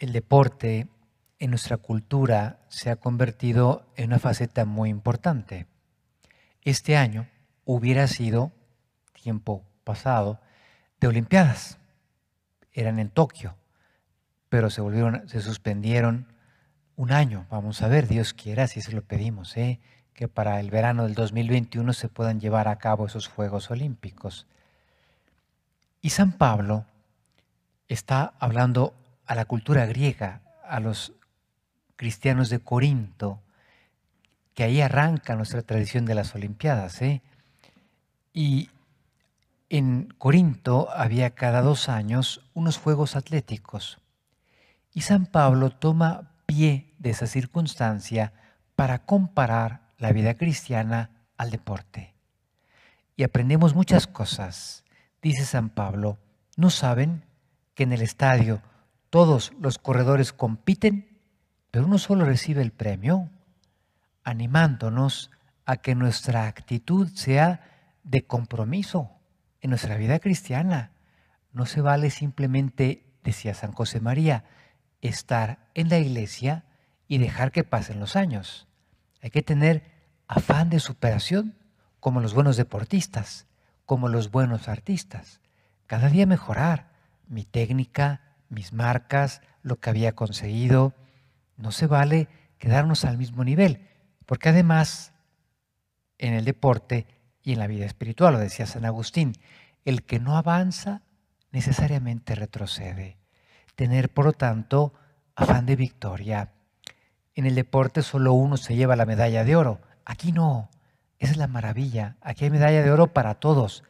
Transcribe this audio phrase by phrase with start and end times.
[0.00, 0.88] el deporte
[1.38, 5.66] en nuestra cultura se ha convertido en una faceta muy importante.
[6.62, 7.28] Este año
[7.64, 8.50] hubiera sido,
[9.12, 10.40] tiempo pasado,
[11.00, 11.78] de Olimpiadas.
[12.72, 13.56] Eran en Tokio,
[14.48, 16.32] pero se volvieron, se suspendieron
[16.96, 17.46] un año.
[17.50, 19.80] Vamos a ver, Dios quiera, si se lo pedimos, ¿eh?
[20.14, 24.46] que para el verano del 2021 se puedan llevar a cabo esos Juegos Olímpicos.
[26.00, 26.86] Y San Pablo
[27.88, 28.94] está hablando
[29.30, 31.12] a la cultura griega, a los
[31.94, 33.40] cristianos de Corinto,
[34.54, 37.00] que ahí arranca nuestra tradición de las Olimpiadas.
[37.00, 37.22] ¿eh?
[38.32, 38.70] Y
[39.68, 44.00] en Corinto había cada dos años unos Juegos Atléticos.
[44.92, 48.32] Y San Pablo toma pie de esa circunstancia
[48.74, 52.14] para comparar la vida cristiana al deporte.
[53.14, 54.82] Y aprendemos muchas cosas.
[55.22, 56.18] Dice San Pablo,
[56.56, 57.24] ¿no saben
[57.76, 58.60] que en el estadio
[59.10, 61.18] todos los corredores compiten,
[61.70, 63.28] pero uno solo recibe el premio?
[64.24, 65.30] Animándonos
[65.66, 67.60] a que nuestra actitud sea
[68.02, 69.10] de compromiso
[69.60, 70.92] en nuestra vida cristiana.
[71.52, 74.44] No se vale simplemente, decía San José María,
[75.00, 76.64] estar en la iglesia
[77.08, 78.68] y dejar que pasen los años.
[79.22, 79.84] Hay que tener
[80.28, 81.56] afán de superación
[81.98, 83.46] como los buenos deportistas,
[83.84, 85.40] como los buenos artistas.
[85.86, 86.90] Cada día mejorar
[87.26, 90.94] mi técnica, mis marcas, lo que había conseguido.
[91.56, 93.88] No se vale quedarnos al mismo nivel,
[94.26, 95.12] porque además
[96.18, 97.06] en el deporte
[97.42, 99.32] y en la vida espiritual, lo decía San Agustín,
[99.86, 101.02] el que no avanza
[101.52, 103.16] necesariamente retrocede.
[103.76, 104.92] Tener, por lo tanto,
[105.34, 106.52] afán de victoria.
[107.34, 109.80] En el deporte solo uno se lleva la medalla de oro.
[110.04, 110.68] Aquí no.
[111.18, 112.16] Esa es la maravilla.
[112.20, 113.84] Aquí hay medalla de oro para todos.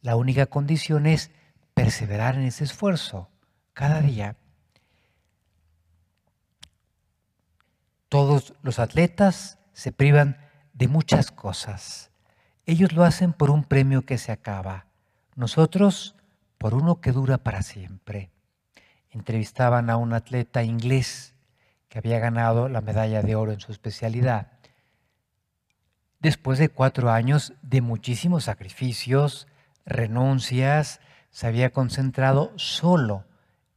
[0.00, 1.30] La única condición es
[1.74, 3.28] perseverar en ese esfuerzo
[3.76, 4.36] cada día.
[8.08, 10.38] Todos los atletas se privan
[10.72, 12.10] de muchas cosas.
[12.64, 14.86] Ellos lo hacen por un premio que se acaba.
[15.34, 16.16] Nosotros
[16.56, 18.30] por uno que dura para siempre.
[19.10, 21.34] Entrevistaban a un atleta inglés
[21.90, 24.52] que había ganado la medalla de oro en su especialidad.
[26.18, 29.46] Después de cuatro años de muchísimos sacrificios,
[29.84, 31.00] renuncias,
[31.30, 33.26] se había concentrado solo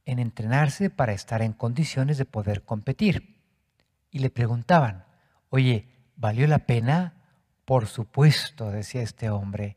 [0.04, 3.36] en entrenarse para estar en condiciones de poder competir.
[4.10, 5.04] Y le preguntaban,
[5.50, 7.14] oye, ¿valió la pena?
[7.64, 9.76] Por supuesto, decía este hombre,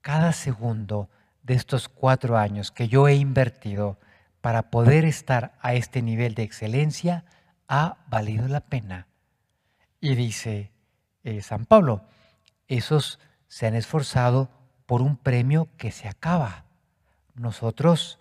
[0.00, 1.10] cada segundo
[1.42, 3.98] de estos cuatro años que yo he invertido
[4.40, 7.24] para poder estar a este nivel de excelencia
[7.68, 9.08] ha valido la pena.
[10.00, 10.70] Y dice
[11.22, 12.04] eh, San Pablo,
[12.68, 13.18] esos
[13.48, 14.50] se han esforzado
[14.86, 16.64] por un premio que se acaba.
[17.34, 18.18] Nosotros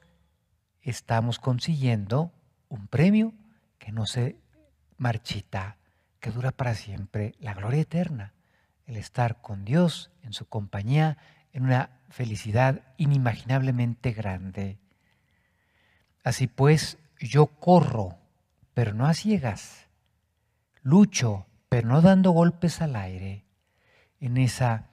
[0.83, 2.31] estamos consiguiendo
[2.69, 3.33] un premio
[3.79, 4.37] que no se
[4.97, 5.77] marchita,
[6.19, 8.33] que dura para siempre, la gloria eterna
[8.85, 11.17] el estar con Dios en su compañía
[11.51, 14.79] en una felicidad inimaginablemente grande.
[16.23, 18.17] Así pues, yo corro,
[18.73, 19.87] pero no a ciegas.
[20.81, 23.45] Lucho, pero no dando golpes al aire.
[24.19, 24.89] En esa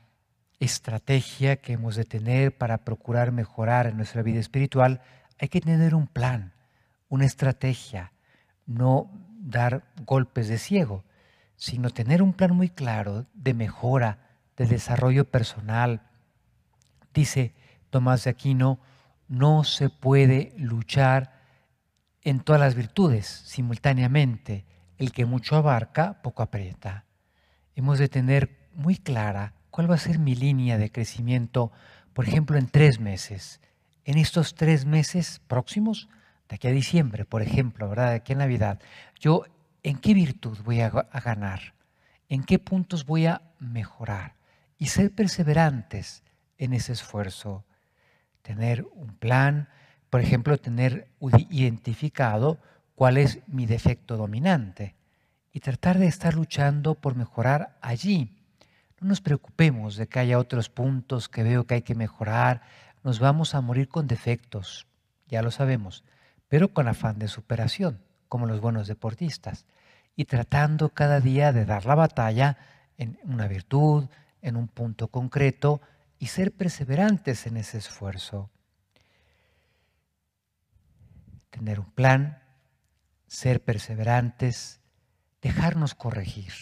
[0.58, 5.00] estrategia que hemos de tener para procurar mejorar en nuestra vida espiritual,
[5.40, 6.52] hay que tener un plan,
[7.08, 8.12] una estrategia,
[8.66, 11.04] no dar golpes de ciego
[11.60, 14.16] sino tener un plan muy claro de mejora,
[14.56, 16.00] de desarrollo personal.
[17.12, 17.52] Dice
[17.90, 18.80] Tomás de Aquino,
[19.28, 21.38] no se puede luchar
[22.22, 24.64] en todas las virtudes simultáneamente.
[24.96, 27.04] El que mucho abarca, poco aprieta.
[27.74, 31.72] Hemos de tener muy clara cuál va a ser mi línea de crecimiento,
[32.14, 33.60] por ejemplo, en tres meses.
[34.04, 36.08] En estos tres meses próximos,
[36.48, 38.10] de aquí a diciembre, por ejemplo, ¿verdad?
[38.10, 38.80] De aquí a Navidad,
[39.18, 39.44] yo
[39.82, 41.74] ¿en qué virtud voy a, ganar?
[42.28, 44.34] ¿En qué puntos voy a mejorar?
[44.78, 46.22] Y ser perseverantes
[46.58, 47.64] en ese esfuerzo.
[48.42, 49.68] Tener un plan,
[50.08, 51.08] por ejemplo, tener
[51.50, 52.58] identificado
[52.94, 54.94] cuál es mi defecto dominante
[55.52, 58.36] y tratar de estar luchando por mejorar allí.
[59.00, 62.62] No nos preocupemos de que haya otros puntos que veo que hay que mejorar.
[63.02, 64.86] Nos vamos a morir con defectos,
[65.26, 66.04] ya lo sabemos,
[66.48, 69.66] pero con afán de superación como los buenos deportistas,
[70.14, 72.56] y tratando cada día de dar la batalla
[72.96, 74.08] en una virtud,
[74.40, 75.80] en un punto concreto,
[76.18, 78.50] y ser perseverantes en ese esfuerzo.
[81.50, 82.42] Tener un plan,
[83.26, 84.80] ser perseverantes,
[85.42, 86.52] dejarnos corregir.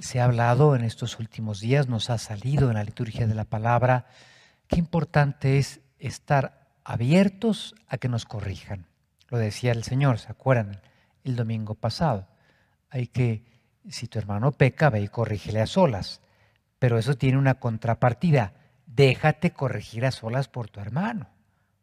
[0.00, 3.44] Se ha hablado en estos últimos días, nos ha salido en la liturgia de la
[3.44, 4.06] palabra,
[4.68, 8.86] qué importante es estar abiertos a que nos corrijan
[9.28, 10.80] Lo decía el Señor, ¿se acuerdan?
[11.24, 12.28] El domingo pasado.
[12.90, 13.44] Hay que,
[13.88, 16.20] si tu hermano peca, ve y corrígele a solas.
[16.78, 18.52] Pero eso tiene una contrapartida.
[18.86, 21.28] Déjate corregir a solas por tu hermano.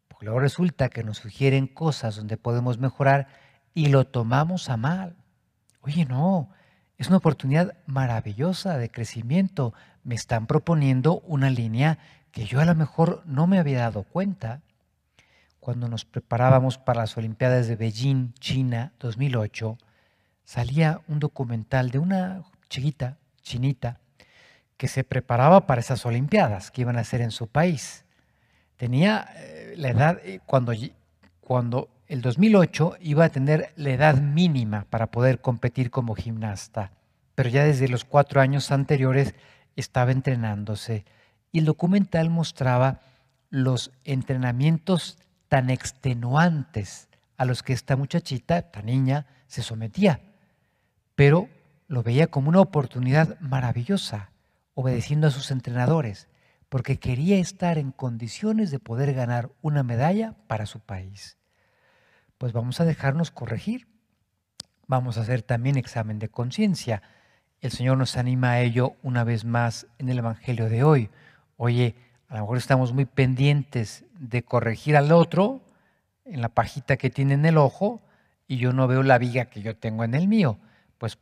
[0.07, 3.27] Porque luego resulta que nos sugieren cosas donde podemos mejorar
[3.73, 5.17] y lo tomamos a mal.
[5.81, 6.49] Oye, no,
[6.97, 9.73] es una oportunidad maravillosa de crecimiento.
[10.03, 11.99] Me están proponiendo una línea
[12.33, 14.61] que yo a lo mejor no me había dado cuenta.
[15.59, 19.77] Cuando nos preparábamos para las Olimpiadas de Beijing, China, 2008,
[20.43, 23.99] salía un documental de una chiquita, chinita,
[24.77, 28.03] que se preparaba para esas Olimpiadas que iban a ser en su país.
[28.77, 30.73] Tenía eh, la edad, eh, cuando,
[31.39, 36.93] cuando el 2008 iba a tener la edad mínima para poder competir como gimnasta,
[37.35, 39.35] pero ya desde los cuatro años anteriores
[39.75, 41.05] estaba entrenándose
[41.53, 42.99] y el documental mostraba
[43.49, 47.07] los entrenamientos tan extenuantes
[47.37, 50.19] a los que esta muchachita, esta niña, se sometía,
[51.15, 51.47] pero
[51.87, 54.31] lo veía como una oportunidad maravillosa,
[54.73, 56.27] obedeciendo a sus entrenadores,
[56.69, 61.37] porque quería estar en condiciones de poder ganar una medalla para su país.
[62.39, 63.87] Pues vamos a dejarnos corregir.
[64.87, 67.03] Vamos a hacer también examen de conciencia.
[67.61, 71.11] El Señor nos anima a ello una vez más en el Evangelio de hoy.
[71.57, 71.95] Oye,
[72.27, 75.61] a lo mejor estamos muy pendientes de corregir al otro
[76.25, 78.01] en la pajita que tiene en el ojo
[78.47, 80.57] y yo no veo la viga que yo tengo en el mío.
[80.97, 81.19] Pues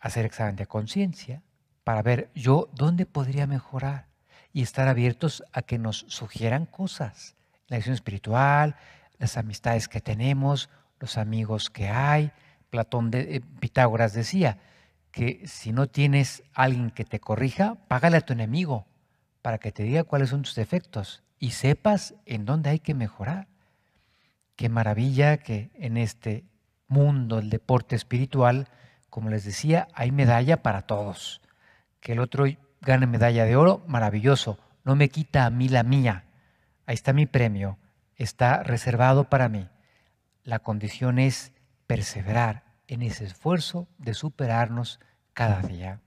[0.00, 1.42] hacer examen de conciencia
[1.84, 4.06] para ver yo dónde podría mejorar
[4.52, 7.34] y estar abiertos a que nos sugieran cosas.
[7.68, 8.76] La acción espiritual,
[9.18, 12.32] las amistades que tenemos, los amigos que hay.
[12.70, 14.58] Platón de eh, Pitágoras decía
[15.10, 18.86] que si no tienes alguien que te corrija, págale a tu enemigo
[19.46, 23.46] para que te diga cuáles son tus defectos y sepas en dónde hay que mejorar.
[24.56, 26.44] Qué maravilla que en este
[26.88, 28.66] mundo del deporte espiritual,
[29.08, 31.42] como les decía, hay medalla para todos.
[32.00, 32.46] Que el otro
[32.80, 34.58] gane medalla de oro, maravilloso.
[34.82, 36.24] No me quita a mí la mía.
[36.84, 37.78] Ahí está mi premio.
[38.16, 39.68] Está reservado para mí.
[40.42, 41.52] La condición es
[41.86, 44.98] perseverar en ese esfuerzo de superarnos
[45.34, 46.00] cada día.